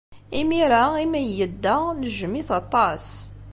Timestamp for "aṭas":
2.61-3.07